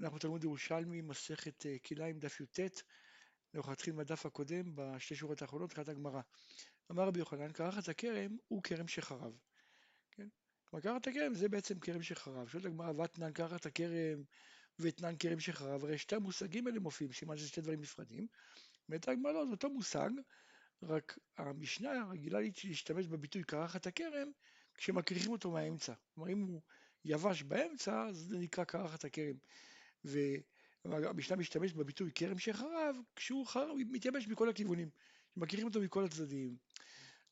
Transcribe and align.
אנחנו 0.00 0.18
תלמוד 0.18 0.44
ירושלמי, 0.44 1.00
מסכת 1.00 1.66
אה, 1.66 1.76
כליים, 1.78 2.18
דף 2.18 2.40
י"ט, 2.40 2.82
אנחנו 3.54 3.72
נתחיל 3.72 3.94
מהדף 3.94 4.26
הקודם, 4.26 4.72
בשתי 4.74 5.14
שורות 5.14 5.42
האחרונות, 5.42 5.70
תחילת 5.70 5.88
הגמרא. 5.88 6.20
אמר 6.90 7.02
רבי 7.02 7.18
יוחנן, 7.18 7.52
קרחת 7.52 7.88
הכרם 7.88 8.36
הוא 8.48 8.62
כרם 8.62 8.88
שחרב. 8.88 9.38
כן? 10.10 10.28
כלומר, 10.64 10.82
קרחת 10.82 11.06
הכרם 11.06 11.34
זה 11.34 11.48
בעצם 11.48 11.78
כרם 11.78 12.02
שחרב. 12.02 12.48
שואלת 12.48 12.66
הגמרא, 12.66 12.92
ואתנן 12.96 13.32
קרחת 13.32 13.66
הכרם 13.66 14.22
ואתנן 14.78 15.14
כרם 15.18 15.40
שחרב, 15.40 15.84
הרי 15.84 15.98
שתי 15.98 16.16
המושגים 16.16 16.66
האלה 16.66 16.80
מופיעים, 16.80 17.12
סימן 17.12 17.36
שזה 17.36 17.48
שתי 17.48 17.60
דברים 17.60 17.80
נפרדים. 17.80 18.26
אומרת 18.88 19.08
הגמרא, 19.08 19.32
לא, 19.32 19.44
זה 19.44 19.50
אותו 19.50 19.70
מושג, 19.70 20.10
רק 20.82 21.18
המשנה 21.38 21.90
רגילה 22.10 22.38
להשתמש 22.64 23.06
בביטוי 23.06 23.44
קרחת 23.44 23.86
הכרם, 23.86 24.30
כשמקריחים 24.74 25.32
אותו 25.32 25.50
מהאמצע. 25.50 25.94
כלומר, 26.14 26.32
אם 26.32 26.40
הוא 26.40 26.60
יבש 27.04 27.42
באמצע, 27.42 28.06
אז 28.08 28.16
זה 28.16 28.38
נקרא 28.38 28.64
קרחת 28.64 29.04
הכרם. 29.04 29.36
והמשנה 30.04 31.36
משתמש 31.36 31.72
בביטוי 31.72 32.10
כרם 32.14 32.38
שחרב, 32.38 32.96
כשהוא 33.16 33.46
חרב, 33.46 33.76
מתייבש 33.90 34.28
מכל 34.28 34.48
הכיוונים, 34.48 34.90
מכירים 35.36 35.66
אותו 35.66 35.80
מכל 35.80 36.04
הצדדים. 36.04 36.56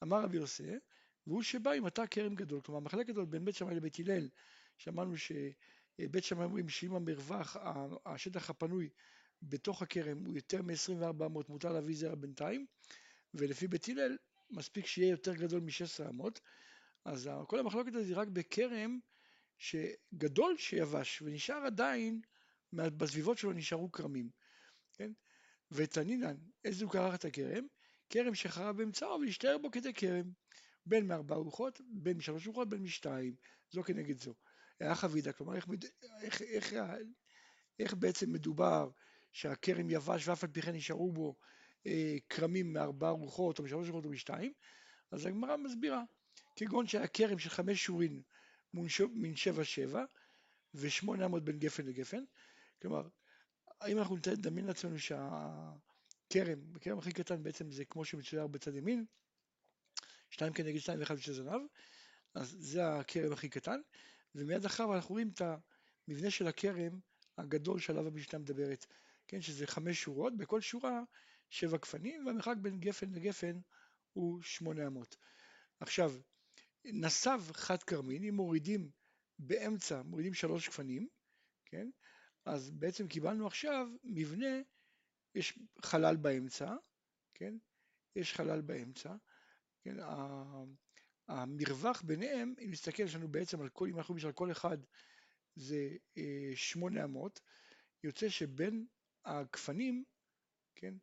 אמר 0.02 0.22
רבי 0.22 0.36
יוסף, 0.36 0.78
והוא 1.26 1.42
שבא 1.42 1.70
עם 1.70 1.86
אתה 1.86 2.06
כרם 2.06 2.34
גדול, 2.34 2.60
כלומר 2.60 2.80
מחלק 2.80 3.06
גדול 3.06 3.24
בין 3.24 3.44
בית 3.44 3.54
שמאי 3.54 3.74
לבית 3.74 3.98
הלל, 3.98 4.28
שאמרנו 4.78 5.14
שבית 5.16 6.24
שמאי 6.24 6.44
אומרים 6.44 6.68
שאם 6.68 6.94
המרווח, 6.94 7.56
השטח 8.06 8.50
הפנוי 8.50 8.88
בתוך 9.42 9.82
הכרם 9.82 10.24
הוא 10.24 10.36
יותר 10.36 10.62
מ-24 10.62 11.26
אמות, 11.26 11.48
מותר 11.48 11.72
להביא 11.72 11.96
זרע 11.96 12.14
בינתיים, 12.14 12.66
ולפי 13.34 13.68
בית 13.68 13.88
הלל 13.88 14.16
מספיק 14.50 14.86
שיהיה 14.86 15.10
יותר 15.10 15.34
גדול 15.34 15.60
מ-16 15.60 16.08
אמות, 16.08 16.40
אז 17.04 17.30
כל 17.46 17.58
המחלוקת 17.58 17.94
הזאת 17.94 18.06
היא 18.06 18.16
רק 18.16 18.28
בכרם 18.28 18.98
שגדול 19.58 20.56
שיבש 20.58 21.22
ונשאר 21.22 21.56
עדיין 21.66 22.20
בסביבות 22.72 23.38
שלו 23.38 23.52
נשארו 23.52 23.92
כרמים, 23.92 24.30
כן? 24.92 25.12
ותנינן, 25.70 26.36
איזה 26.64 26.84
הוא 26.84 26.92
קרח 26.92 27.14
את 27.14 27.24
הכרם? 27.24 27.66
כרם 28.10 28.34
שחרב 28.34 28.76
באמצעו 28.76 29.20
ולהשתער 29.20 29.58
בו 29.58 29.70
כדי 29.70 29.94
כרם, 29.94 30.30
בין 30.86 31.06
מארבע 31.06 31.34
רוחות, 31.34 31.80
בין 31.88 32.16
משלוש 32.16 32.46
רוחות, 32.46 32.68
בין 32.68 32.82
משתיים, 32.82 33.34
זו 33.70 33.82
כנגד 33.82 34.18
זו. 34.18 34.34
היה 34.80 34.94
חבידה, 34.94 35.32
כלומר 35.32 35.54
איך, 35.54 35.68
איך, 36.22 36.42
איך, 36.42 36.74
איך 37.78 37.94
בעצם 37.94 38.32
מדובר 38.32 38.90
שהכרם 39.32 39.90
יבש 39.90 40.28
ואף 40.28 40.44
על 40.44 40.50
פי 40.50 40.62
כן 40.62 40.74
נשארו 40.74 41.12
בו 41.12 41.36
אה, 41.86 42.16
כרמים 42.28 42.72
מארבע 42.72 43.08
רוחות 43.08 43.58
או 43.58 43.64
משלוש 43.64 43.88
רוחות 43.88 44.04
או 44.04 44.10
משתיים, 44.10 44.52
אז 45.10 45.26
הגמרא 45.26 45.56
מסבירה, 45.56 46.02
כגון 46.56 46.86
שהיה 46.86 47.06
כרם 47.06 47.38
של 47.38 47.50
חמש 47.50 47.84
שורין 47.84 48.22
מן 49.14 49.36
שבע 49.36 49.64
שבע 49.64 50.04
ושמונה 50.74 51.24
אמות 51.24 51.44
בין 51.44 51.58
גפן 51.58 51.86
לגפן, 51.86 52.24
כלומר, 52.82 53.08
האם 53.80 53.98
אנחנו 53.98 54.16
נדמיין 54.16 54.66
לעצמנו 54.66 54.98
שהכרם, 54.98 56.76
הכרם 56.76 56.98
הכי 56.98 57.12
קטן 57.12 57.42
בעצם 57.42 57.70
זה 57.70 57.84
כמו 57.84 58.04
שמצויר 58.04 58.46
בצד 58.46 58.74
ימין, 58.74 59.04
שתיים 60.30 60.52
כנגד 60.52 60.78
שתיים 60.78 61.00
ואחד 61.00 61.14
ושתי 61.14 61.32
זנב, 61.32 61.60
אז 62.34 62.56
זה 62.58 62.88
הכרם 62.88 63.32
הכי 63.32 63.48
קטן, 63.48 63.80
ומיד 64.34 64.64
אחריו 64.64 64.94
אנחנו 64.94 65.10
רואים 65.10 65.30
את 65.34 65.42
המבנה 66.08 66.30
של 66.30 66.46
הכרם 66.46 66.98
הגדול 67.38 67.80
שעליו 67.80 68.06
המשנה 68.06 68.38
מדברת, 68.38 68.86
כן, 69.28 69.40
שזה 69.40 69.66
חמש 69.66 70.02
שורות, 70.02 70.36
בכל 70.36 70.60
שורה 70.60 71.00
שבע 71.50 71.76
גפנים, 71.76 72.26
והמרחק 72.26 72.54
בין 72.62 72.80
גפן 72.80 73.10
לגפן 73.10 73.60
הוא 74.12 74.42
שמונה 74.42 74.86
אמות. 74.86 75.16
עכשיו, 75.80 76.12
נסב 76.84 77.40
חד 77.52 77.82
כרמין, 77.82 78.24
אם 78.24 78.34
מורידים 78.34 78.90
באמצע, 79.38 80.02
מורידים 80.02 80.34
שלוש 80.34 80.68
גפנים, 80.68 81.08
כן, 81.66 81.90
אז 82.44 82.70
בעצם 82.70 83.08
קיבלנו 83.08 83.46
עכשיו 83.46 83.86
מבנה, 84.04 84.60
יש 85.34 85.58
חלל 85.82 86.16
באמצע, 86.16 86.74
כן? 87.34 87.54
יש 88.16 88.34
חלל 88.34 88.60
באמצע, 88.60 89.14
כן? 89.82 89.96
המרווח 91.28 92.02
ביניהם, 92.02 92.54
אם 92.64 92.70
נסתכל, 92.70 93.02
יש 93.02 93.14
לנו 93.14 93.28
בעצם 93.28 93.60
על 93.60 93.68
כל, 93.68 93.88
אם 93.88 93.98
אנחנו 93.98 94.14
על 94.26 94.32
כל 94.32 94.50
אחד 94.50 94.78
זה 95.54 95.96
אה, 96.18 96.50
שמונה 96.54 97.04
אמות, 97.04 97.40
יוצא 98.04 98.28
שבין 98.28 98.86
הגפנים, 99.24 100.04
כן? 100.74 100.94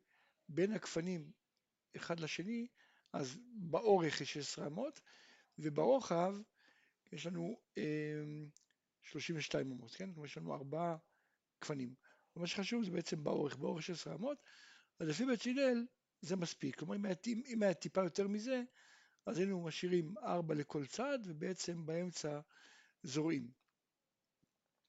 בין 0.48 0.72
הגפנים 0.72 1.32
אחד 1.96 2.20
לשני, 2.20 2.66
אז 3.12 3.38
באורך 3.52 4.20
יש 4.20 4.32
16 4.32 4.66
אמות, 4.66 5.00
וברוחב 5.58 6.34
יש 7.12 7.26
לנו 7.26 7.60
אה, 7.78 8.22
32 9.02 9.72
אמות, 9.72 9.94
כן? 9.94 10.12
כלומר 10.12 10.26
יש 10.26 10.36
לנו 10.36 10.54
ארבעה 10.54 10.96
גפנים. 11.60 11.94
ומה 12.36 12.46
שחשוב 12.46 12.84
זה 12.84 12.90
בעצם 12.90 13.24
באורך, 13.24 13.56
באורך 13.56 13.82
16 13.82 14.14
אמות, 14.14 14.38
אז 15.00 15.08
לפי 15.08 15.26
בית 15.26 15.46
הלל 15.46 15.86
זה 16.20 16.36
מספיק. 16.36 16.78
כלומר 16.78 16.96
אם 16.96 17.04
היה, 17.04 17.14
אם 17.46 17.62
היה 17.62 17.74
טיפה 17.74 18.02
יותר 18.02 18.28
מזה, 18.28 18.62
אז 19.26 19.38
היינו 19.38 19.62
משאירים 19.64 20.18
4 20.18 20.54
לכל 20.54 20.86
צד, 20.86 21.18
ובעצם 21.24 21.86
באמצע 21.86 22.40
זורעים. 23.02 23.50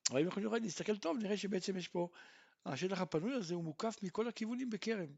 אבל 0.09 0.19
אם 0.19 0.25
אנחנו 0.25 0.41
יכולים 0.41 0.63
להסתכל 0.63 0.97
טוב, 0.97 1.17
נראה 1.17 1.37
שבעצם 1.37 1.77
יש 1.77 1.87
פה, 1.87 2.09
השטח 2.65 3.01
הפנוי 3.01 3.33
הזה 3.33 3.53
הוא 3.55 3.63
מוקף 3.63 3.95
מכל 4.03 4.27
הכיוונים 4.27 4.69
בכרם, 4.69 5.15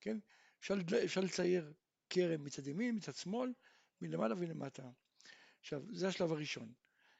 כן? 0.00 0.18
אפשר, 0.60 0.74
אפשר 1.04 1.20
לצייר 1.20 1.72
כרם 2.10 2.44
מצד 2.44 2.66
ימין, 2.66 2.96
מצד 2.96 3.14
שמאל, 3.14 3.52
מלמעלה 4.00 4.34
ולמטה. 4.38 4.90
עכשיו, 5.60 5.82
זה 5.92 6.08
השלב 6.08 6.32
הראשון, 6.32 6.72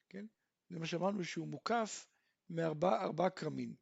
כן? 0.09 0.27
זה 0.71 0.79
מה 0.79 0.87
שאמרנו 0.87 1.25
שהוא 1.25 1.49
מוקף 1.49 2.07
מארבעה 2.51 3.31
כרמים. 3.31 3.75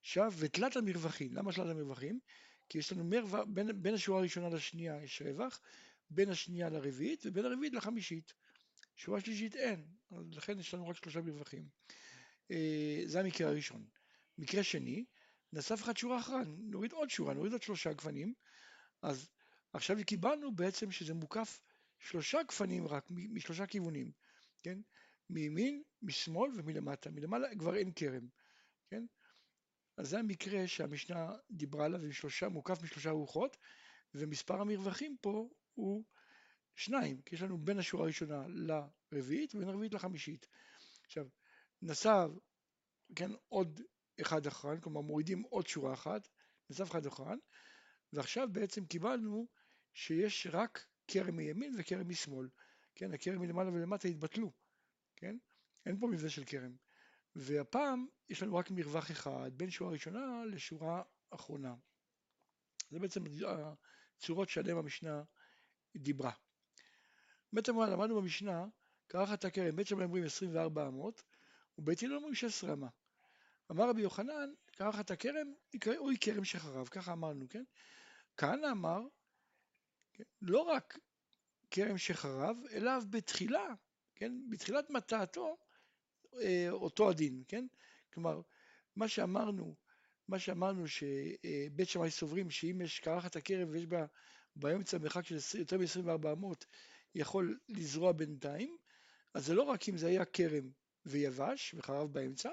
עכשיו, 0.00 0.32
ותלת 0.38 0.76
המרווחים, 0.76 1.34
למה 1.34 1.52
תלת 1.52 1.66
המרווחים? 1.66 2.20
כי 2.68 2.78
יש 2.78 2.92
לנו 2.92 3.04
מרווח, 3.04 3.44
בין, 3.48 3.82
בין 3.82 3.94
השורה 3.94 4.18
הראשונה 4.18 4.48
לשנייה 4.48 5.02
יש 5.02 5.22
רווח, 5.22 5.60
בין 6.10 6.30
השנייה 6.30 6.68
לרביעית 6.68 7.26
ובין 7.26 7.44
הרביעית 7.44 7.74
לחמישית. 7.74 8.32
שורה 8.96 9.20
שלישית 9.20 9.56
אין, 9.56 9.84
לכן 10.30 10.58
יש 10.58 10.74
לנו 10.74 10.88
רק 10.88 10.96
שלושה 10.96 11.20
מרווחים. 11.20 11.68
אה, 12.50 13.02
זה 13.04 13.20
המקרה 13.20 13.48
הראשון. 13.48 13.86
מקרה 14.38 14.62
שני, 14.62 15.04
נסף 15.52 15.82
אחת 15.82 15.96
שורה 15.96 16.18
אחת, 16.18 16.46
נוריד 16.58 16.92
עוד 16.92 17.10
שורה, 17.10 17.34
נוריד 17.34 17.52
עוד 17.52 17.62
שלושה 17.62 17.92
גפנים, 17.92 18.34
אז 19.02 19.28
עכשיו 19.72 19.96
קיבלנו 20.06 20.54
בעצם 20.54 20.90
שזה 20.90 21.14
מוקף 21.14 21.60
שלושה 21.98 22.42
גפנים 22.42 22.88
רק, 22.88 23.06
משלושה 23.10 23.66
כיוונים, 23.66 24.10
כן? 24.62 24.78
מימין, 25.30 25.82
משמאל 26.02 26.50
ומלמטה. 26.54 27.10
מלמעלה 27.10 27.48
כבר 27.58 27.76
אין 27.76 27.92
כרם, 27.96 28.28
כן? 28.90 29.04
אז 29.96 30.08
זה 30.08 30.18
המקרה 30.18 30.68
שהמשנה 30.68 31.32
דיברה 31.50 31.84
עליו 31.84 32.02
עם 32.04 32.12
שלושה, 32.12 32.48
מוקף 32.48 32.82
משלושה 32.82 33.10
רוחות, 33.10 33.56
ומספר 34.14 34.60
המרווחים 34.60 35.16
פה 35.20 35.48
הוא 35.74 36.04
שניים, 36.74 37.22
כי 37.22 37.34
יש 37.34 37.42
לנו 37.42 37.58
בין 37.58 37.78
השורה 37.78 38.04
הראשונה 38.04 38.44
לרביעית 38.48 39.54
ובין 39.54 39.68
הרביעית 39.68 39.94
לחמישית. 39.94 40.46
עכשיו, 41.04 41.26
נסב, 41.82 42.30
כן, 43.14 43.30
עוד 43.48 43.80
אחד 44.20 44.46
אחרן, 44.46 44.80
כלומר 44.80 45.00
מורידים 45.00 45.42
עוד 45.42 45.66
שורה 45.66 45.94
אחת, 45.94 46.28
נסב 46.70 46.84
אחד 46.84 47.06
אחרן, 47.06 47.38
ועכשיו 48.12 48.48
בעצם 48.52 48.86
קיבלנו 48.86 49.46
שיש 49.94 50.46
רק 50.50 50.86
כרם 51.08 51.36
מימין 51.36 51.74
וכרם 51.78 52.08
משמאל, 52.08 52.48
כן, 52.94 53.14
הכרם 53.14 53.40
מלמעלה 53.40 53.70
ולמטה 53.70 54.08
התבטלו, 54.08 54.52
כן? 55.16 55.36
אין 55.86 56.00
פה 56.00 56.06
מבנה 56.06 56.30
של 56.30 56.44
כרם. 56.46 56.76
והפעם 57.36 58.06
יש 58.28 58.42
לנו 58.42 58.56
רק 58.56 58.70
מרווח 58.70 59.10
אחד 59.10 59.50
בין 59.56 59.70
שורה 59.70 59.92
ראשונה 59.92 60.44
לשורה 60.44 61.02
אחרונה. 61.30 61.74
זה 62.90 62.98
בעצם 62.98 63.24
הצורות 64.18 64.48
שעליהן 64.48 64.78
המשנה 64.78 65.22
דיברה. 65.96 66.32
בית 67.52 67.68
אמרה, 67.68 67.90
למדנו 67.90 68.20
במשנה, 68.20 68.66
קרחת 69.06 69.44
הכרם, 69.44 69.76
בית 69.76 69.86
שמאי 69.86 70.04
אומרים 70.04 70.24
24 70.24 70.88
אמות, 70.88 71.22
ובית 71.78 72.02
הלל 72.02 72.14
אומרים 72.14 72.34
16 72.34 72.72
אמה. 72.72 72.88
אמר 73.70 73.88
רבי 73.88 74.02
יוחנן, 74.02 74.52
קרחת 74.66 75.10
הכרם, 75.10 75.52
הוא 75.98 76.12
כרם 76.20 76.44
שחרב, 76.44 76.88
ככה 76.88 77.12
אמרנו, 77.12 77.48
כן? 77.48 77.64
כהנא 78.36 78.66
אמר, 78.70 79.00
כן, 80.12 80.24
לא 80.42 80.60
רק 80.60 80.98
כרם 81.70 81.98
שחרב, 81.98 82.56
אלא 82.70 82.92
בתחילה 83.10 83.74
כן? 84.16 84.32
בתחילת 84.50 84.90
מטעתו 84.90 85.56
אה, 86.40 86.66
אותו 86.70 87.10
הדין, 87.10 87.42
כן? 87.48 87.66
כלומר, 88.14 88.40
מה 88.96 89.08
שאמרנו, 89.08 89.74
מה 90.28 90.38
שאמרנו 90.38 90.84
שבית 90.88 91.88
שמאי 91.88 92.10
סוברים 92.10 92.50
שאם 92.50 92.80
יש 92.84 93.00
קרחת 93.00 93.36
הכרם 93.36 93.68
ויש 93.70 93.86
בה 93.86 94.06
באמצע 94.56 94.98
מרחק 94.98 95.26
של 95.26 95.58
יותר 95.58 95.78
מ-24 95.78 96.32
אמות, 96.32 96.66
יכול 97.14 97.58
לזרוע 97.68 98.12
בינתיים, 98.12 98.76
אז 99.34 99.46
זה 99.46 99.54
לא 99.54 99.62
רק 99.62 99.88
אם 99.88 99.96
זה 99.96 100.06
היה 100.06 100.24
כרם 100.24 100.70
ויבש 101.06 101.74
וחרב 101.78 102.12
באמצע, 102.12 102.50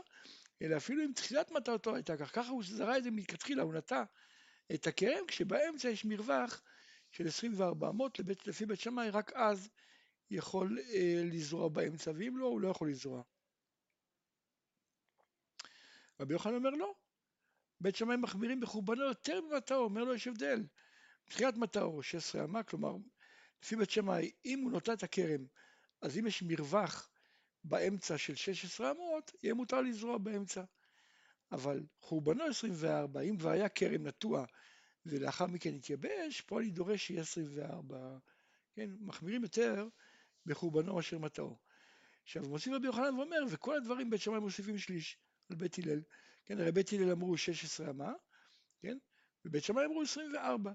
אלא 0.62 0.77
אפילו 0.77 1.04
אם 1.06 1.12
תחילת 1.15 1.51
מטרתו 1.51 1.95
הייתה 1.95 2.18
כך, 2.18 2.36
ככה 2.36 2.50
הוא 2.51 2.63
זרע 2.63 2.98
את 2.98 3.04
זה 3.04 3.12
מלכתחילה, 3.12 3.63
הוא 3.63 3.74
נטע 3.74 4.04
את 4.74 4.88
הכרם, 4.88 5.25
כשבאמצע 5.27 5.89
יש 5.89 6.06
מרווח 6.06 6.62
של 7.12 7.27
24 7.27 7.89
אמות, 7.89 8.19
לפי 8.45 8.65
בית 8.65 8.80
שמאי, 8.80 9.10
רק 9.10 9.33
אז 9.33 9.69
יכול 10.33 10.80
אה, 10.80 11.21
לזרוע 11.25 11.69
באמצע, 11.69 12.12
ואם 12.15 12.38
לא, 12.38 12.45
הוא 12.45 12.62
לא 12.62 12.68
יכול 12.68 12.89
לזרוע. 12.89 13.21
רבי 16.19 16.33
יוחנן 16.33 16.56
אומר 16.56 16.69
לא, 16.69 16.95
בית 17.81 17.95
שמאי 17.95 18.15
מחמירים 18.18 18.59
בחורבנו 18.59 19.03
יותר 19.03 19.41
ממטאו, 19.41 19.77
אומר 19.77 20.03
לו 20.03 20.15
יש 20.15 20.27
הבדל. 20.27 20.63
תחילת 21.25 21.57
מטאו 21.57 22.03
16 22.03 22.44
אמה, 22.44 22.63
כלומר 22.63 22.95
לפי 23.63 23.75
בית 23.75 23.89
שמאי 23.89 24.31
אם 24.45 24.59
הוא 24.59 24.71
נוטה 24.71 24.94
את 24.94 25.03
הכרם 25.03 25.45
אז 26.01 26.18
אם 26.18 26.27
יש 26.27 26.44
מרווח 26.44 27.09
באמצע 27.63 28.18
של 28.18 28.36
16 28.36 28.91
אמות 28.91 29.31
יהיה 29.44 29.53
מותר 29.53 29.81
לזרוע 29.81 30.18
באמצע. 30.18 30.63
אבל 31.51 31.83
חורבנו 32.00 32.44
24, 32.44 33.21
אם 33.21 33.38
כבר 33.38 33.50
היה 33.50 33.69
כרם 33.69 34.07
נטוע 34.07 34.45
ולאחר 35.06 35.47
מכן 35.47 35.75
התייבש, 35.75 36.41
פה 36.41 36.59
אני 36.59 36.69
דורש 36.69 37.07
שיהיה 37.07 37.21
24. 37.21 38.18
כן, 38.75 38.89
מחמירים 39.00 39.44
יותר 39.44 39.88
בחורבנו 40.45 40.95
מאשר 40.95 41.17
מטאו. 41.17 41.57
עכשיו 42.23 42.43
מוסיף 42.43 42.73
רבי 42.73 42.87
יוחנן 42.87 43.15
ואומר, 43.15 43.39
וכל 43.49 43.75
הדברים 43.75 44.09
בית 44.09 44.21
שמאי 44.21 44.39
מוסיפים 44.39 44.77
שליש 44.77 45.17
על 45.49 45.55
בית 45.55 45.77
הלל. 45.79 46.01
כן, 46.45 46.59
הרי 46.59 46.71
בית 46.71 46.93
הלל 46.93 47.11
אמרו 47.11 47.37
16 47.37 47.89
אמה, 47.89 48.13
כן, 48.79 48.97
ובית 49.45 49.63
שמאי 49.63 49.85
אמרו 49.85 50.01
24. 50.01 50.71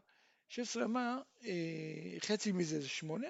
16 0.48 0.84
אמה, 0.84 1.20
אה, 1.44 2.20
חצי 2.20 2.52
מזה 2.52 2.80
זה 2.80 2.88
8, 2.88 3.26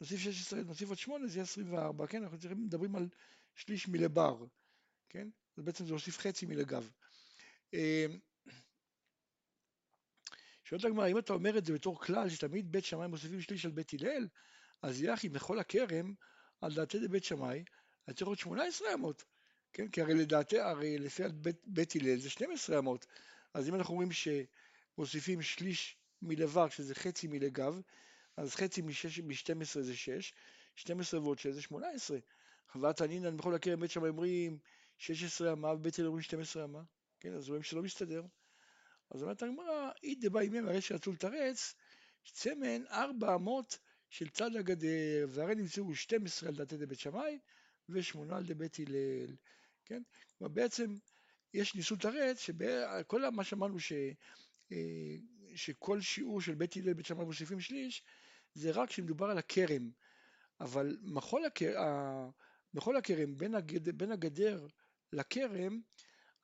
נוסיף 0.00 0.20
16, 0.20 0.62
נוסיף 0.62 0.88
עוד 0.88 0.98
8, 0.98 1.26
זה 1.26 1.38
יהיה 1.38 1.42
24, 1.42 2.06
כן, 2.06 2.22
אנחנו 2.22 2.38
צריכים, 2.38 2.64
מדברים 2.64 2.96
על 2.96 3.08
שליש 3.54 3.88
מלבר, 3.88 4.44
כן, 5.08 5.28
אז 5.56 5.64
בעצם 5.64 5.84
זה 5.84 5.90
להוסיף 5.90 6.18
חצי 6.18 6.46
מלגב. 6.46 6.90
אה, 7.74 8.06
שואלת 10.64 10.84
הגמרא, 10.84 11.08
אם 11.08 11.18
אתה 11.18 11.32
אומר 11.32 11.58
את 11.58 11.64
זה 11.64 11.72
בתור 11.72 12.00
כלל 12.00 12.28
שתמיד 12.28 12.72
בית 12.72 12.84
שמאי 12.84 13.08
מוסיפים 13.08 13.40
שליש 13.40 13.64
על 13.64 13.70
בית 13.70 13.92
הלל, 13.94 14.28
אז 14.82 15.02
יחי 15.02 15.28
בכל 15.28 15.58
הכרם, 15.58 16.14
על 16.60 16.74
דעתי 16.74 16.98
דבית 16.98 17.24
שמאי, 17.24 17.64
היה 18.06 18.14
צריך 18.14 18.28
להיות 18.28 18.38
18 18.38 18.94
אמות, 18.94 19.24
כן? 19.72 19.88
כי 19.88 20.00
הרי 20.02 20.14
לדעתי, 20.14 20.60
הרי 20.60 20.98
לפי 20.98 21.22
בית, 21.34 21.56
בית 21.66 21.96
הלל 21.96 22.18
זה 22.18 22.30
12 22.30 22.78
אמות, 22.78 23.06
אז 23.54 23.68
אם 23.68 23.74
אנחנו 23.74 23.94
אומרים 23.94 24.10
שמוסיפים 24.12 25.42
שליש 25.42 25.96
מלבר, 26.22 26.68
שזה 26.68 26.94
חצי 26.94 27.26
מלגב, 27.26 27.80
אז 28.36 28.54
חצי 28.54 28.82
מ-12 28.82 29.80
זה 29.80 29.96
6, 29.96 30.32
12 30.74 31.20
ועוד 31.20 31.38
6 31.38 31.46
זה 31.46 31.62
18. 31.62 32.18
חוות 32.72 33.00
הנינן 33.00 33.36
בכל 33.36 33.54
הכרם 33.54 33.80
בית 33.80 33.90
שמאי 33.90 34.08
אומרים 34.08 34.58
16 34.98 35.52
אמה, 35.52 35.72
ובית 35.72 35.98
הלל 35.98 36.06
אומרים 36.06 36.22
12 36.22 36.64
אמה, 36.64 36.82
כן? 37.20 37.32
אז 37.34 37.48
רואים 37.48 37.62
שלא 37.62 37.82
מסתדר. 37.82 38.22
אז 39.10 39.22
אומרת 39.22 39.42
הגמרא, 39.42 39.90
אי 40.02 40.14
דבא 40.14 40.42
ימי 40.42 40.58
הרי 40.58 40.80
שרצו 40.80 41.12
לתרץ, 41.12 41.74
צמן 42.32 42.86
ארבע 42.86 43.34
אמות 43.34 43.78
של 44.10 44.28
צד 44.28 44.56
הגדר, 44.56 45.26
והרי 45.28 45.54
נמצאו 45.54 45.94
12 45.94 46.48
על 46.48 46.54
דעתי 46.54 46.76
דבית 46.76 46.98
שמאי 46.98 47.38
ושמונה 47.88 48.36
על 48.36 48.46
דבית 48.46 48.76
הלל, 48.78 49.36
כן? 49.84 50.02
כלומר 50.38 50.54
בעצם 50.54 50.94
יש 51.54 51.74
ניסו 51.74 51.94
לתרץ 51.94 52.40
שכל 52.40 53.30
מה 53.30 53.44
שאמרנו 53.44 53.80
ש, 53.80 53.92
אה, 54.72 55.16
שכל 55.54 56.00
שיעור 56.00 56.40
של 56.40 56.54
בית 56.54 56.76
הלל 56.76 56.90
ובית 56.90 57.06
שמאי 57.06 57.24
מוסיפים 57.24 57.60
שליש, 57.60 58.02
זה 58.54 58.70
רק 58.70 58.88
כשמדובר 58.88 59.26
על 59.26 59.38
הכרם, 59.38 59.90
אבל 60.60 60.98
מחול, 61.02 61.44
הכר, 61.44 61.74
מחול 62.74 62.96
הכרם 62.96 63.36
בין, 63.36 63.54
הגד, 63.54 63.88
בין 63.88 64.12
הגדר 64.12 64.66
לכרם, 65.12 65.80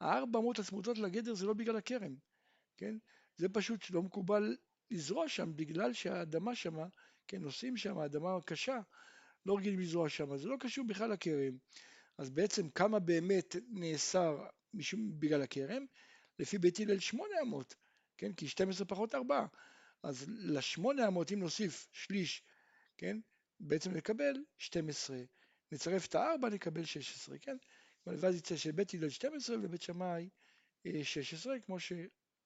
הארבע 0.01 0.39
אמות 0.39 0.59
הצמודות 0.59 0.99
לגדר 0.99 1.35
זה 1.35 1.47
לא 1.47 1.55
בגלל 1.55 1.77
הכרם, 1.77 2.17
כן? 2.77 2.97
זה 3.37 3.49
פשוט 3.49 3.91
לא 3.91 4.03
מקובל 4.03 4.57
לזרוע 4.91 5.29
שם 5.29 5.57
בגלל 5.57 5.93
שהאדמה 5.93 6.55
שמה, 6.55 6.87
כן, 7.29 7.43
נוסעים 7.43 7.77
שם, 7.77 7.99
האדמה 7.99 8.39
קשה, 8.47 8.81
לא 9.47 9.57
רגילים 9.57 9.81
לזרוע 9.81 10.09
שם, 10.09 10.37
זה 10.37 10.49
לא 10.49 10.57
קשור 10.61 10.87
בכלל 10.87 11.13
לכרם. 11.13 11.59
אז 12.19 12.31
בעצם 12.31 12.71
כמה 12.71 12.99
באמת 12.99 13.57
נאסר 13.69 14.45
משום 14.75 15.21
בגלל 15.21 15.43
הכרם? 15.43 15.87
לפי 16.39 16.59
בית 16.59 16.81
הלל 16.81 16.99
שמונה 16.99 17.35
אמות, 17.43 17.75
כן? 18.19 18.33
כי 18.33 18.49
12 18.49 18.87
פחות 18.87 19.15
4. 19.15 19.47
אז 20.03 20.25
לשמונה 20.29 21.09
אמות 21.09 21.33
אם 21.33 21.39
נוסיף 21.39 21.89
שליש, 21.93 22.43
כן? 22.97 23.17
בעצם 23.61 23.91
נקבל 23.91 24.45
12. 24.59 25.17
נצרף 25.73 26.07
את 26.07 26.15
הארבע 26.15 26.49
נקבל 26.49 26.85
16, 26.85 27.39
כן? 27.39 27.57
ואז 28.07 28.37
יצא 28.37 28.57
שבית 28.57 28.95
הלל 28.95 29.09
12 29.09 29.57
ובית 29.63 29.83
שמאי 29.83 30.29
16, 31.03 31.61
כמו 31.61 31.81
ש... 31.81 31.93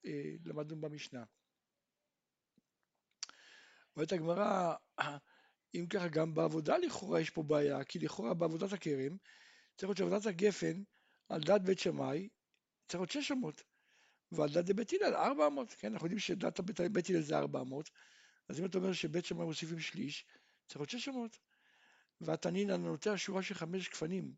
אה, 0.05 0.33
למדנו 0.45 0.81
במשנה. 0.81 1.23
אומרת 3.99 4.11
הגמרא, 4.11 4.75
אם 5.75 5.85
ככה 5.89 6.07
גם 6.07 6.33
בעבודה 6.33 6.77
לכאורה 6.77 7.21
יש 7.21 7.29
פה 7.29 7.43
בעיה, 7.43 7.83
כי 7.83 7.99
לכאורה 7.99 8.33
בעבודת 8.33 8.73
הכרם 8.73 9.17
צריך 9.77 9.89
להיות 9.89 9.97
שעבודת 9.97 10.25
הגפן 10.25 10.83
על 11.29 11.41
דת 11.41 11.61
בית 11.61 11.79
שמאי 11.79 12.29
צריך 12.87 13.01
להיות 13.01 13.11
שש 13.11 13.31
אמות, 13.31 13.63
ועל 14.31 14.49
דת 14.49 14.75
בית 14.75 14.93
הלל 14.93 15.15
ארבע 15.15 15.47
אמות, 15.47 15.73
כן, 15.73 15.91
אנחנו 15.91 16.05
יודעים 16.05 16.19
שדת 16.19 16.59
בית, 16.59 17.09
הלל 17.09 17.21
זה 17.21 17.37
ארבע 17.37 17.61
אמות, 17.61 17.89
אז 18.49 18.59
אם 18.59 18.65
אתה 18.65 18.77
אומר 18.77 18.93
שבית 18.93 19.25
שמאי 19.25 19.45
מוסיפים 19.45 19.79
שליש, 19.79 20.25
צריך 20.67 20.79
להיות 20.79 20.89
שש 20.89 21.09
אמות, 21.09 21.39
והתנין 22.21 22.71
נוטע 22.71 23.13
שורה 23.17 23.43
של 23.43 23.55
חמש 23.55 23.89
גפנים, 23.89 24.33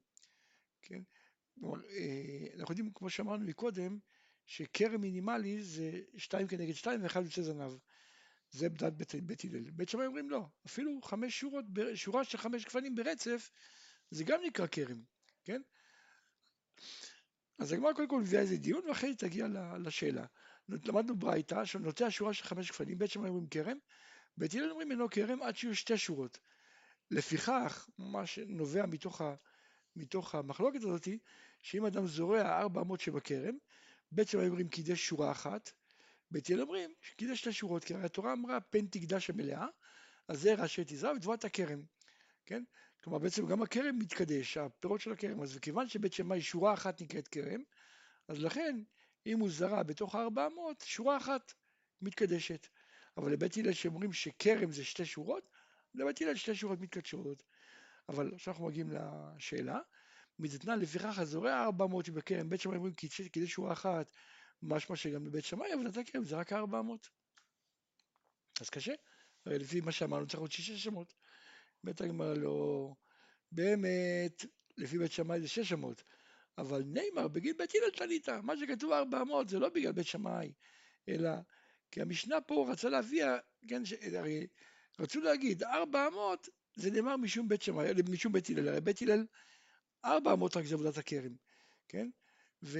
כן, 0.81 1.02
אה, 1.63 2.48
אנחנו 2.56 2.72
יודעים 2.72 2.92
כמו 2.94 3.10
שאמרנו 3.10 3.46
מקודם, 3.46 4.00
שכרם 4.46 5.02
מינימלי 5.02 5.62
זה 5.63 6.02
שתיים 6.18 6.48
כנגד 6.48 6.74
שתיים 6.74 7.04
ואחד 7.04 7.24
יוצא 7.24 7.42
זנב. 7.42 7.74
זה 8.51 8.69
דת 8.69 8.94
בית, 8.94 9.15
בית 9.15 9.44
הלל. 9.44 9.71
בית 9.71 9.89
שמאי 9.89 10.06
אומרים 10.06 10.30
לא, 10.30 10.45
אפילו 10.65 11.01
חמש 11.01 11.39
שורות, 11.39 11.65
שורה 11.95 12.24
של 12.24 12.38
חמש 12.38 12.65
גפנים 12.65 12.95
ברצף, 12.95 13.51
זה 14.12 14.24
גם 14.24 14.39
נקרא 14.45 14.68
כרם, 14.71 15.03
כן? 15.44 15.62
אז 17.59 17.71
הגמרא 17.71 17.94
קודם 17.94 18.07
כל 18.07 18.19
מביאה 18.19 18.42
איזה 18.42 18.57
דיון 18.57 18.86
ואחרי 18.88 19.12
זה 19.12 19.18
תגיע 19.18 19.48
לשאלה. 19.80 20.25
למדנו 20.69 21.15
ברייתא 21.15 21.65
שנוטע 21.65 22.12
שורה 22.12 22.33
של 22.33 22.44
חמש 22.44 22.69
גפנים, 22.69 22.98
בית 22.98 23.12
שמאי 23.12 23.30
אומרים 23.30 23.48
כרם, 23.48 23.77
בית 24.38 24.53
הלל 24.53 24.69
אומרים 24.71 24.92
אינו 24.92 25.09
כרם 25.09 25.42
עד 25.42 25.56
שיהיו 25.56 25.75
שתי 25.75 25.98
שורות. 25.98 26.39
לפיכך, 27.12 27.89
מה 27.98 28.25
שנובע 28.25 28.86
מתוך, 28.86 29.21
ה, 29.21 29.36
מתוך 29.95 30.36
המחלוקת 30.36 30.80
הזאת, 30.80 31.07
שאם 31.62 31.86
אדם 31.86 32.07
זורע 32.07 32.59
ארבע 32.59 32.81
אמות 32.81 33.00
שבכרם, 33.00 33.57
בית 34.12 34.27
שמאי 34.27 34.48
אומרים 34.48 34.69
קידש 34.69 35.07
שורה 35.07 35.31
אחת, 35.31 35.71
בית 36.31 36.50
הלל 36.50 36.62
אומרים 36.62 36.94
קידש 37.18 37.39
שתי 37.39 37.54
שורות, 37.54 37.83
כי 37.83 37.94
הרי 37.94 38.06
התורה 38.06 38.33
אמרה 38.33 38.60
פן 38.60 38.88
תקדש 38.88 39.30
המלאה, 39.30 39.68
אז 40.28 40.42
זה 40.42 40.54
ראשי 40.54 40.83
תזרע 40.88 41.12
ותבואת 41.12 41.45
הכרם, 41.45 41.83
כן? 42.45 42.63
כלומר 43.04 43.19
בעצם 43.19 43.48
גם 43.48 43.62
הכרם 43.62 44.00
מתקדש, 44.00 44.57
הפירות 44.57 45.01
של 45.01 45.12
הכרם, 45.12 45.42
אז 45.42 45.57
כיוון 45.57 45.88
שבית 45.88 46.13
שמאי 46.13 46.42
שורה 46.42 46.74
אחת 46.74 47.01
נקראת 47.01 47.28
כרם, 47.28 47.62
אז 48.28 48.39
לכן 48.39 48.83
אם 49.25 49.39
הוא 49.39 49.50
זרע 49.50 49.83
בתוך 49.83 50.16
הארבע 50.16 50.48
אמות, 50.48 50.84
שורה 50.88 51.17
אחת 51.17 51.53
מתקדשת. 52.01 52.67
אבל 53.17 53.32
לבית 53.32 53.58
הלל 53.58 53.74
שאומרים 53.74 54.13
שכרם 54.13 54.72
זה 54.72 54.84
שתי 54.84 55.05
שורות, 55.05 55.50
לבית 55.96 56.22
הלל 56.22 56.36
שתי 56.36 56.55
שורות 56.55 56.79
מתקדשות. 56.79 57.44
אבל 58.10 58.32
עכשיו 58.36 58.53
אנחנו 58.53 58.65
מגיעים 58.65 58.91
לשאלה, 58.91 59.79
מדתנן 60.39 60.79
לפיכך 60.79 61.20
הזורע 61.20 61.63
ארבע 61.63 61.88
מאות 61.88 62.05
שבכרם, 62.05 62.50
בית 62.50 62.62
שמאי 62.62 62.77
אומרים 62.77 62.94
כדי 63.34 63.48
שורה 63.48 63.74
אחת, 63.74 64.12
משמע 64.63 64.96
שגם 64.96 65.24
בבית 65.24 65.46
שמאי 65.46 65.72
עבודת 65.72 65.98
הכרם 65.98 66.25
זה 66.25 66.36
רק 66.36 66.53
ארבע 66.53 66.82
מאות. 66.82 67.10
אז 68.62 68.70
קשה, 68.70 68.94
הרי 69.46 69.60
לפי 69.60 69.82
מה 69.82 69.91
שאמרנו 69.91 70.27
צריך 70.27 70.39
עוד 70.39 70.51
שישה 70.51 70.77
שמות. 70.77 71.13
בית 71.84 72.01
הגמרא 72.01 72.34
לא, 72.34 72.94
באמת, 73.51 74.46
לפי 74.77 74.98
בית 74.98 75.12
שמאי 75.12 75.41
זה 75.41 75.48
שש 75.48 75.74
אמות, 75.74 76.03
אבל 76.58 76.84
ניימר 76.84 77.27
בגיל 77.27 77.56
בית 77.58 77.72
הלל 77.75 77.89
תנית, 77.89 78.30
מה 78.30 78.58
שכתוב 78.58 78.91
ארבע 78.91 79.22
אמות 79.22 79.50
זה 79.50 79.60
לא 79.60 79.70
בגלל 79.70 79.91
בית 79.91 80.08
שמאי, 80.08 80.53
אלא 81.08 81.32
כי 81.91 82.01
המשנה 82.01 82.41
פה 82.41 82.68
רצה 82.72 82.89
להביא, 82.89 83.25
כן, 83.68 83.86
ש... 83.86 83.94
הרי 83.94 84.48
רצו 85.00 85.22
להגיד 85.22 85.63
ארבע 85.63 86.08
אמות 86.08 86.50
זה 86.75 86.91
נאמר 86.91 87.18
משום 87.18 87.48
בית 87.48 87.62
שמאי, 87.62 87.88
משום 88.12 88.34
בית 88.34 88.50
הלל, 88.50 88.68
הרי 88.68 88.82
בית 88.82 89.01
הלל 89.01 89.25
ארבע 90.06 90.34
אמות 90.34 90.58
רק 90.58 90.65
זה 90.65 90.75
עבודת 90.75 90.98
הכרם, 90.98 91.36
כן? 91.88 92.10
ו... 92.63 92.80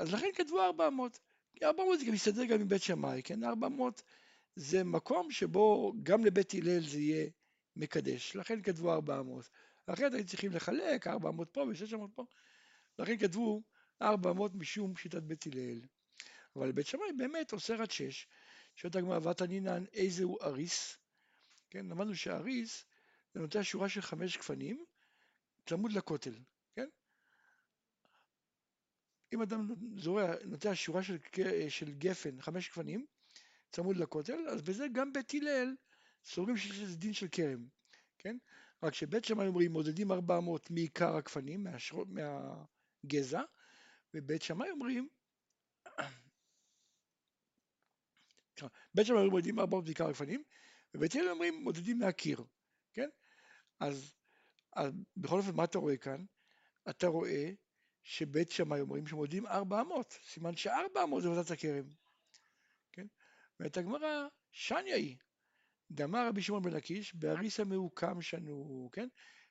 אז 0.00 0.12
לכן 0.14 0.26
כתבו 0.34 0.62
ארבע 0.62 0.88
אמות. 0.88 1.18
כי 1.56 1.64
ארבע 1.64 1.82
אמות 1.82 1.98
זה 1.98 2.04
גם 2.04 2.12
מסתדר 2.12 2.44
גם 2.44 2.60
עם 2.60 2.68
בית 2.68 2.82
שמאי, 2.82 3.22
כן? 3.22 3.44
ארבע 3.44 3.66
אמות 3.66 4.02
זה 4.56 4.84
מקום 4.84 5.30
שבו 5.30 5.92
גם 6.02 6.24
לבית 6.24 6.54
הלל 6.54 6.80
זה 6.80 6.98
יהיה 6.98 7.30
מקדש, 7.76 8.36
לכן 8.36 8.62
כתבו 8.62 8.92
ארבע 8.92 9.20
אמות. 9.20 9.48
אחרת 9.86 10.14
היו 10.14 10.26
צריכים 10.26 10.52
לחלק 10.52 11.06
ארבע 11.06 11.28
אמות 11.28 11.50
פה 11.52 11.64
ושש 11.70 11.94
אמות 11.94 12.10
פה, 12.14 12.24
לכן 12.98 13.18
כתבו 13.18 13.62
ארבע 14.02 14.30
אמות 14.30 14.54
משום 14.54 14.96
שיטת 14.96 15.22
בית 15.22 15.46
הלל. 15.46 15.80
אבל 16.56 16.72
בית 16.72 16.86
שמאי 16.86 17.12
באמת 17.16 17.52
אוסר 17.52 17.82
עד 17.82 17.90
שש. 17.90 18.26
שואלת 18.76 18.96
הגמרא 18.96 19.28
ותנינן 19.28 19.84
הוא 20.22 20.38
אריס? 20.42 20.98
כן, 21.70 21.86
למדנו 21.86 22.14
שאריס 22.14 22.84
זה 23.34 23.40
נותן 23.40 23.62
שורה 23.62 23.88
של 23.88 24.00
חמש 24.00 24.38
גפנים, 24.38 24.84
צמוד 25.66 25.92
לכותל? 25.92 26.34
אם 29.32 29.42
אדם 29.42 29.68
זורע, 29.96 30.34
נוטע 30.44 30.74
שורה 30.74 31.02
של, 31.02 31.18
של 31.68 31.92
גפן, 31.92 32.42
חמש 32.42 32.68
גפנים, 32.68 33.06
צמוד 33.70 33.96
לכותל, 33.96 34.48
אז 34.48 34.62
בזה 34.62 34.86
גם 34.92 35.12
בית 35.12 35.34
הלל 35.34 35.76
סוברים 36.24 36.56
שיש 36.56 36.96
דין 36.96 37.12
של 37.12 37.26
כרם, 37.32 37.68
כן? 38.18 38.36
רק 38.82 38.94
שבית 38.94 39.24
שמאי 39.24 39.46
אומרים 39.46 39.72
מודדים 39.72 40.12
400 40.12 40.70
מעיקר 40.70 41.16
הגפנים, 41.16 41.66
מהגזע, 42.06 43.42
ובית 44.14 44.42
שמאי 44.42 44.70
אומרים, 44.70 45.08
בית 48.94 49.06
שמאי 49.06 49.18
אומרים 49.18 49.30
מודדים 49.30 49.58
400 49.58 49.84
בעיקר 49.84 50.08
לפנים, 50.08 50.42
ובית 50.94 51.14
הלל 51.14 51.28
אומרים 51.28 51.54
מודדים 51.54 51.98
מהקיר, 51.98 52.44
כן? 52.92 53.08
אז, 53.80 54.12
אז 54.72 54.92
בכל 55.16 55.38
אופן 55.38 55.54
מה 55.54 55.64
אתה 55.64 55.78
רואה 55.78 55.96
כאן? 55.96 56.24
אתה 56.90 57.06
רואה 57.06 57.50
שבית 58.02 58.50
שמאי 58.50 58.80
אומרים 58.80 59.06
שמודדים 59.06 59.46
400, 59.46 60.18
סימן 60.24 60.56
ש-400 60.56 61.20
זה 61.20 61.28
עבודת 61.28 61.50
הכרם, 61.50 61.84
כן? 62.92 63.06
ואת 63.60 63.76
הגמרא, 63.76 64.26
שניה 64.52 64.96
היא, 64.96 65.16
דאמר 65.90 66.28
רבי 66.28 66.42
שמעון 66.42 66.62
בן 66.62 66.72
לקיש, 66.72 67.14
באריס 67.14 67.60
המעוקם 67.60 68.22
שנו, 68.22 68.88
כן? 68.92 69.08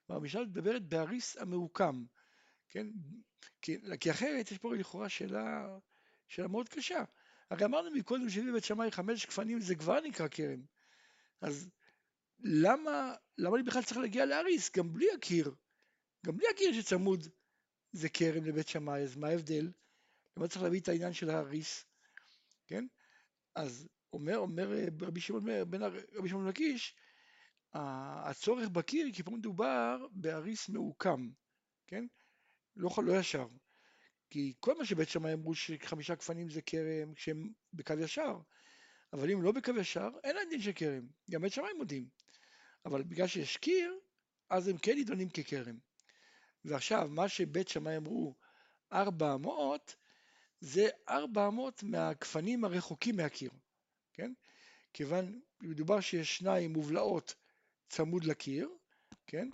והמשנה 0.10 0.42
מדברת 0.42 0.86
באריס 0.86 1.38
המעוקם, 1.38 2.06
כן? 2.70 2.88
כי, 3.62 3.78
כי 4.00 4.12
אחרת 4.12 4.52
יש 4.52 4.58
פה 4.58 4.76
לכאורה 4.76 5.10
שאלה, 5.10 5.78
שאלה 6.28 6.48
מאוד 6.48 6.70
קשה. 6.70 7.04
הרי 7.50 7.66
אמרנו 7.66 7.92
מקודם 7.92 8.30
שהביא 8.30 8.52
בית 8.54 8.64
שמאי 8.64 8.92
חמש 8.92 9.26
גפנים 9.26 9.60
זה 9.60 9.76
כבר 9.76 10.00
נקרא 10.02 10.28
כרם. 10.28 10.62
אז 11.42 11.70
למה, 12.40 13.14
למה 13.38 13.56
אני 13.56 13.64
בכלל 13.64 13.84
צריך 13.84 13.98
להגיע 13.98 14.26
לאריס? 14.26 14.72
גם 14.78 14.94
בלי 14.94 15.08
הקיר, 15.18 15.56
גם 16.26 16.38
בלי 16.38 16.48
הקיר 16.54 16.74
שצמוד 16.74 17.28
זה 17.92 18.10
כרם 18.10 18.46
לבית 18.46 18.68
שמאי, 18.68 19.02
אז 19.02 19.16
מה 19.16 19.28
ההבדל? 19.28 19.72
למה 20.38 20.48
צריך 20.48 20.62
להביא 20.64 20.80
את 20.80 20.88
העניין 20.88 21.14
של 21.14 21.30
האריס? 21.30 21.86
כן? 22.68 22.86
אז 23.56 23.88
אומר, 24.14 24.38
אומר 24.38 24.70
רבי 25.02 25.22
שמעון 25.22 25.46
בן 25.70 25.82
רבי 26.16 26.30
שמעון 26.30 26.48
לקיש, 26.48 26.96
הצורך 27.74 28.70
בקיר, 28.70 29.08
כי 29.14 29.24
פה 29.24 29.32
מדובר 29.32 30.08
באריס 30.12 30.70
מעוקם, 30.70 31.30
כן? 31.88 32.06
לא, 32.76 32.90
לא 33.06 33.20
ישר. 33.20 33.48
כי 34.30 34.54
כל 34.60 34.78
מה 34.78 34.86
שבית 34.86 35.10
שמאי 35.10 35.34
אמרו 35.34 35.56
שחמישה 35.56 36.16
גפנים 36.16 36.50
זה 36.50 36.62
כרם 36.62 37.14
כשהם 37.14 37.52
בקו 37.74 37.94
ישר, 38.00 38.40
אבל 39.14 39.32
אם 39.32 39.42
לא 39.42 39.52
בקו 39.52 39.72
ישר, 39.80 40.10
אין 40.24 40.36
להם 40.36 40.50
דין 40.50 40.62
של 40.62 40.72
כרם, 40.76 41.08
גם 41.32 41.42
בית 41.42 41.54
שמאי 41.54 41.74
מודים. 41.74 42.08
אבל 42.86 43.04
בגלל 43.04 43.28
שיש 43.28 43.58
קיר, 43.58 43.94
אז 44.50 44.68
הם 44.68 44.78
כן 44.78 44.94
נידונים 44.96 45.30
ככרם. 45.30 45.78
ועכשיו, 46.66 47.08
מה 47.12 47.30
שבית 47.30 47.68
שמאי 47.68 47.98
אמרו 47.98 48.36
400, 48.94 49.96
זה 50.60 50.90
400 51.10 51.84
מהגפנים 51.84 52.66
הרחוקים 52.66 53.16
מהקיר, 53.16 53.52
כן? 54.14 54.34
כיוון, 54.94 55.42
מדובר 55.62 56.00
שיש 56.00 56.38
שניים 56.38 56.74
מובלעות 56.74 57.36
צמוד 57.90 58.24
לקיר, 58.24 58.70
כן? 59.28 59.50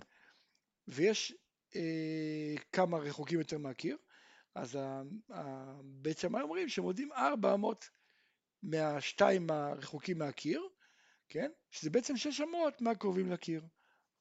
ויש 0.88 1.34
אה, 1.76 2.54
כמה 2.72 2.98
רחוקים 2.98 3.38
יותר 3.38 3.58
מהקיר, 3.58 3.96
אז 4.54 4.78
בית 5.84 6.18
שמאי 6.18 6.42
אומרים 6.42 6.68
שמודים 6.68 7.12
400 7.12 7.90
מהשתיים 8.62 9.50
הרחוקים 9.50 10.18
מהקיר, 10.18 10.68
כן? 11.28 11.50
שזה 11.70 11.90
בעצם 11.90 12.16
600 12.16 12.80
מהקרובים 12.80 13.32
לקיר. 13.32 13.62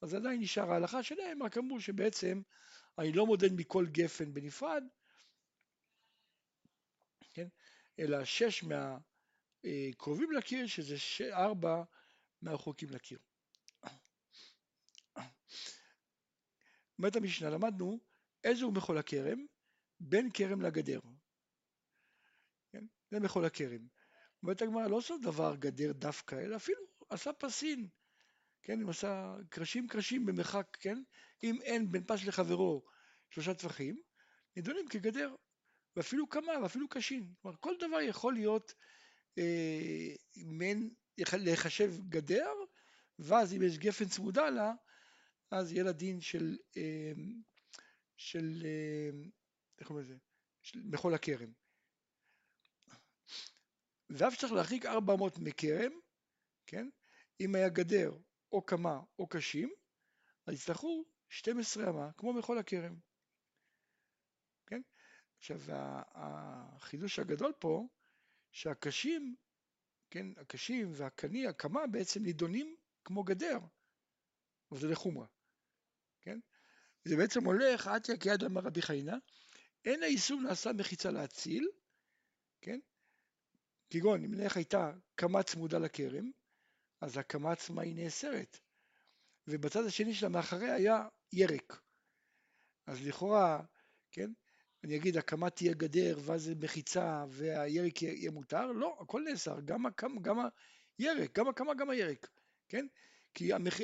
אז 0.01 0.13
עדיין 0.13 0.41
נשאר 0.41 0.71
ההלכה 0.71 1.03
שלהם, 1.03 1.43
רק 1.43 1.57
אמרו 1.57 1.81
שבעצם 1.81 2.41
אני 2.99 3.11
לא 3.11 3.25
מודד 3.25 3.49
מכל 3.53 3.85
גפן 3.91 4.33
בנפרד, 4.33 4.83
כן? 7.33 7.47
אלא 7.99 8.25
6 8.25 8.63
מהקרובים 8.63 10.31
לקיר, 10.31 10.67
שזה 10.67 10.95
4 11.33 11.83
מהרחוקים 12.41 12.89
לקיר. 12.89 13.19
אומרת 16.97 17.15
המשנה, 17.15 17.49
למדנו 17.49 17.99
איזה 18.43 18.65
הוא 18.65 18.73
מחול 18.73 18.97
הכרם? 18.97 19.45
בין 19.99 20.29
כרם 20.33 20.61
לגדר. 20.61 20.99
כן? 22.69 22.85
זה 23.11 23.19
מחול 23.19 23.45
הכרם. 23.45 23.87
אומרת 24.43 24.61
הגמרא, 24.61 24.87
לא 24.87 24.95
עושה 24.95 25.13
דבר 25.21 25.55
גדר 25.55 25.91
דווקא, 25.91 26.35
אלא 26.35 26.55
אפילו 26.55 26.81
עשה 27.09 27.33
פסין. 27.33 27.87
כן, 28.65 28.81
הוא 28.81 28.89
עשה 28.89 29.35
קרשים 29.49 29.87
קרשים 29.87 30.25
במרחק, 30.25 30.77
כן? 30.79 30.97
אם 31.43 31.61
אין 31.61 31.91
בין 31.91 32.03
פס 32.03 32.25
לחברו 32.25 32.83
שלושה 33.29 33.53
טווחים, 33.53 34.01
נידונים 34.55 34.87
כגדר, 34.87 35.35
ואפילו 35.95 36.29
כמה, 36.29 36.51
ואפילו 36.63 36.89
קשים. 36.89 37.33
כלומר, 37.41 37.57
כל 37.59 37.73
דבר 37.79 38.01
יכול 38.01 38.33
להיות 38.33 38.73
אה, 39.37 40.15
מן, 40.37 40.89
להיחשב 41.33 41.93
גדר, 42.09 42.51
ואז 43.19 43.53
אם 43.53 43.61
יש 43.63 43.77
גפן 43.77 44.05
צמודה 44.05 44.49
לה, 44.49 44.73
אז 45.51 45.71
יהיה 45.71 45.83
לה 45.83 45.91
דין 45.91 46.21
של, 46.21 46.57
אה, 46.77 47.13
של, 48.17 48.63
אה, 48.65 49.09
איך 49.79 49.87
קוראים 49.87 50.05
לזה? 50.05 50.15
של 50.63 50.81
מחול 50.83 51.13
הכרם. 51.13 51.51
ואף 54.09 54.37
צריך 54.37 54.53
להרחיק 54.53 54.85
400 54.85 55.39
מכרם, 55.39 55.91
כן? 56.67 56.89
אם 57.39 57.55
היה 57.55 57.69
גדר 57.69 58.11
או 58.55 58.61
קמה 58.61 58.99
או 59.19 59.27
קשים, 59.27 59.73
אז 60.45 60.53
יצטרכו 60.53 61.05
12 61.29 61.89
אמה, 61.89 62.11
כמו 62.17 62.33
מחול 62.33 62.57
הכרם. 62.57 62.95
כן? 64.65 64.81
עכשיו, 65.37 65.59
החידוש 66.13 67.19
הגדול 67.19 67.53
פה, 67.59 67.87
שהקשים, 68.51 69.35
כן, 70.09 70.27
הקשים 70.37 70.91
והקני, 70.93 71.47
הקמה 71.47 71.87
בעצם 71.87 72.23
נידונים 72.23 72.75
כמו 73.03 73.23
גדר, 73.23 73.59
אבל 74.71 74.79
זה 74.79 74.87
לחומרה. 74.87 75.27
כן? 76.21 76.39
זה 77.03 77.15
בעצם 77.15 77.45
הולך 77.45 77.87
עד 77.87 78.05
כיד 78.19 78.43
אמר 78.43 78.61
רבי 78.61 78.81
חיינה, 78.81 79.17
אין 79.85 80.03
האיסור 80.03 80.41
נעשה 80.41 80.73
מחיצה 80.73 81.11
להציל, 81.11 81.69
כן? 82.61 82.79
כגון, 83.89 84.23
אם 84.23 84.33
נניח 84.33 84.57
הייתה 84.57 84.91
קמה 85.15 85.43
צמודה 85.43 85.77
לכרם, 85.77 86.31
אז 87.01 87.17
הקמה 87.17 87.51
עצמה 87.51 87.81
היא 87.81 87.95
נאסרת, 87.95 88.59
ובצד 89.47 89.85
השני 89.85 90.13
שלה 90.13 90.29
מאחריה 90.29 90.73
היה 90.73 91.07
ירק. 91.33 91.81
אז 92.87 93.07
לכאורה, 93.07 93.61
כן, 94.11 94.31
אני 94.83 94.95
אגיד 94.95 95.17
הקמה 95.17 95.49
תהיה 95.49 95.73
גדר 95.73 96.19
ואז 96.25 96.51
מחיצה 96.59 97.25
והירק 97.29 98.01
יהיה 98.01 98.31
מותר, 98.31 98.71
לא, 98.71 98.97
הכל 99.01 99.23
נאסר, 99.29 99.59
גם, 99.65 99.85
הקמה, 99.85 100.21
גם 100.21 100.37
הירק, 100.97 101.37
גם 101.37 101.47
הקמה, 101.47 101.73
גם 101.73 101.89
הירק, 101.89 102.27
כן? 102.69 102.87
כי 103.33 103.53
המח... 103.53 103.79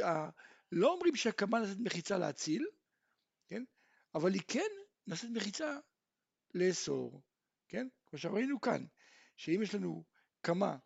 לא 0.71 0.93
אומרים 0.93 1.15
שהקמה 1.15 1.59
נעשית 1.59 1.79
מחיצה 1.79 2.17
להציל, 2.17 2.67
כן? 3.47 3.63
אבל 4.15 4.33
היא 4.33 4.41
כן 4.47 4.69
נעשית 5.07 5.29
מחיצה 5.29 5.77
לאסור, 6.53 7.21
כן? 7.67 7.87
כמו 8.05 8.19
שראינו 8.19 8.61
כאן, 8.61 8.85
שאם 9.37 9.59
יש 9.63 9.75
לנו 9.75 10.03
קמה 10.41 10.77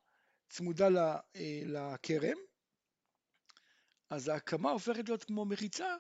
צמודה 0.50 0.88
אה, 1.36 1.62
לכרם, 1.66 2.38
אז 4.10 4.28
ההקמה 4.28 4.72
הופכת 4.72 5.10
להיות 5.10 5.24
כמו 5.24 5.46
מחיצה, 5.46 5.96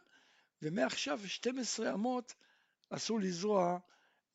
ומעכשיו 0.61 1.19
12 1.27 1.93
אמות 1.93 2.33
אסור 2.89 3.19
לזרוע, 3.19 3.79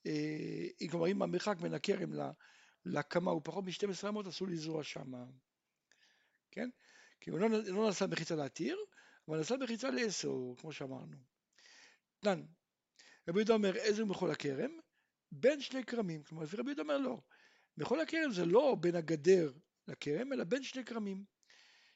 אה, 0.06 0.88
כלומר 0.90 1.06
אם 1.06 1.22
המרחק 1.22 1.56
בין 1.60 1.74
הכרם 1.74 2.10
להקמה 2.84 3.30
הוא 3.30 3.40
פחות 3.44 3.64
מ-12 3.64 4.08
אמות, 4.08 4.26
אסור 4.26 4.48
לזרוע 4.48 4.84
שם, 4.84 5.12
כן? 6.50 6.70
כי 7.20 7.30
הוא 7.30 7.38
לא, 7.38 7.48
לא 7.48 7.86
נעשה 7.86 8.06
מחיצה 8.06 8.34
להתיר, 8.34 8.78
אבל 9.28 9.38
נעשה 9.38 9.56
מחיצה 9.56 9.90
לאסור, 9.90 10.56
כמו 10.56 10.72
שאמרנו. 10.72 11.16
דן, 12.24 12.42
רבי 13.28 13.38
יהודה 13.38 13.54
אומר, 13.54 13.76
איזה 13.76 14.02
הוא 14.02 14.10
מחול 14.10 14.30
הכרם? 14.30 14.70
בין 15.32 15.60
שני 15.60 15.84
כרמים, 15.84 16.22
כלומר 16.22 16.44
לפי 16.44 16.56
רבי 16.56 16.68
יהודה 16.68 16.82
אומר 16.82 16.98
לא, 16.98 17.20
מחול 17.76 18.00
הכרם 18.00 18.32
זה 18.32 18.46
לא 18.46 18.76
בין 18.80 18.94
הגדר 18.94 19.52
לכרם, 19.90 20.32
אלא 20.32 20.44
בין 20.44 20.62
שני 20.62 20.84
כרמים. 20.84 21.24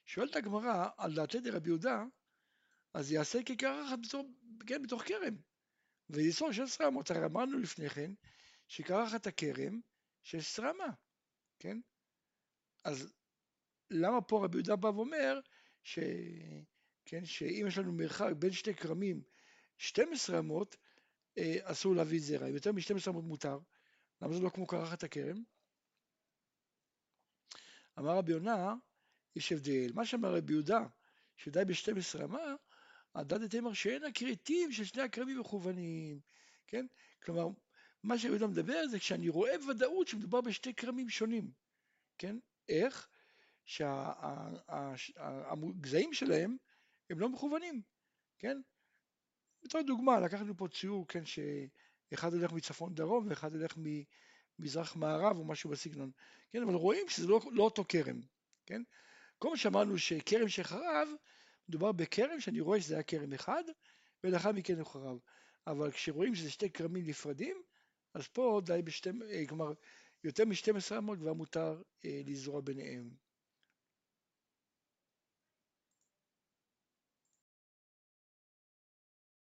שואלת 0.06 0.36
הגמרא 0.36 0.88
על 0.96 1.14
דעתי 1.14 1.40
דרבי 1.40 1.68
יהודה, 1.68 2.04
אז 2.94 3.12
יעשה 3.12 3.38
כקרחת 3.46 3.98
בתור, 4.02 4.24
כן, 4.66 4.82
בתוך 4.82 5.02
כרם. 5.02 5.36
ויסור 6.10 6.52
16 6.52 6.88
אמות, 6.88 7.10
הרי 7.10 7.24
אמרנו 7.24 7.58
לפני 7.58 7.90
כן, 7.90 8.12
שקרחת 8.68 9.26
הכרם 9.26 9.80
16 10.22 10.70
אמה, 10.70 10.92
כן? 11.58 11.78
אז 12.84 13.12
למה 13.90 14.20
פה 14.20 14.44
רבי 14.44 14.56
יהודה 14.56 14.76
בא 14.76 14.86
ואומר, 14.86 15.40
ש... 15.82 15.98
כן, 17.04 17.24
שאם 17.24 17.64
יש 17.68 17.78
לנו 17.78 17.92
מרחק 17.92 18.32
בין 18.38 18.52
שני 18.52 18.74
כרמים 18.74 19.22
12 19.78 20.38
אמות, 20.38 20.76
אה, 21.38 21.56
אסור 21.62 21.94
להביא 21.94 22.20
זרע, 22.20 22.48
יותר 22.48 22.72
מ-12 22.72 23.10
אמות 23.10 23.24
מותר, 23.24 23.58
למה 24.22 24.34
זה 24.34 24.40
לא 24.40 24.50
כמו 24.50 24.66
קרחת 24.66 25.04
הכרם? 25.04 25.42
אמר 27.98 28.16
רבי 28.16 28.32
יונה, 28.32 28.74
יש 29.36 29.52
הבדל. 29.52 29.92
מה 29.94 30.06
שאמר 30.06 30.36
רבי 30.36 30.52
יהודה, 30.52 30.86
שדי 31.36 31.64
ב-12 31.64 32.24
אמה, 32.24 32.54
הדדת 33.14 33.54
אמר 33.54 33.72
שאין 33.72 34.04
הכרתים 34.04 34.72
של 34.72 34.84
שני 34.84 35.02
הכרמים 35.02 35.40
מכוונים, 35.40 36.20
כן? 36.66 36.86
כלומר, 37.22 37.48
מה 38.02 38.18
שרבי 38.18 38.36
יהודה 38.36 38.46
מדבר 38.46 38.86
זה 38.90 38.98
כשאני 38.98 39.28
רואה 39.28 39.58
בוודאות 39.58 40.08
שמדובר 40.08 40.40
בשתי 40.40 40.74
כרמים 40.74 41.08
שונים, 41.08 41.50
כן? 42.18 42.36
איך? 42.68 43.08
שהגזעים 44.84 46.12
שלהם 46.12 46.56
הם 47.10 47.20
לא 47.20 47.28
מכוונים, 47.28 47.82
כן? 48.38 48.60
בתור 49.62 49.82
דוגמה, 49.82 50.20
לקחנו 50.20 50.56
פה 50.56 50.68
ציור, 50.68 51.08
כן, 51.08 51.22
אחד 52.14 52.34
הולך 52.34 52.52
מצפון 52.52 52.94
דרום 52.94 53.26
ואחד 53.28 53.54
הולך 53.54 53.76
ממזרח 54.58 54.96
מערב 54.96 55.38
או 55.38 55.44
משהו 55.44 55.70
בסגנון, 55.70 56.11
כן, 56.52 56.62
אבל 56.62 56.75
רואים 56.75 57.08
שזה 57.08 57.26
לא, 57.26 57.40
לא 57.52 57.62
אותו 57.62 57.84
כרם, 57.88 58.20
כן, 58.66 58.82
כל 59.38 59.50
מה 59.50 59.56
שאמרנו 59.56 59.99
שכרם 59.99 60.49
שחרב, 60.49 61.08
מדובר 61.68 61.92
בכרם 61.92 62.40
שאני 62.40 62.61
רואה 62.61 62.80
שזה 62.80 62.94
היה 62.94 63.02
כרם 63.02 63.32
אחד 63.32 63.64
ולאחר 64.25 64.52
מכן 64.52 64.78
הוא 64.78 64.87
חרב, 64.87 65.18
אבל 65.66 65.90
כשרואים 65.90 66.34
שזה 66.34 66.50
שתי 66.50 66.70
כרמים 66.70 67.06
נפרדים, 67.06 67.56
אז 68.14 68.28
פה 68.28 68.61
די 68.64 68.80
בשתי, 68.84 69.11
כלומר 69.49 69.73
יותר 70.25 70.44
מ-12 70.44 70.99
אמות 70.99 71.18
כבר 71.18 71.32
מותר 71.32 71.82
אה, 72.04 72.20
לזרוע 72.26 72.61
ביניהם. 72.61 73.23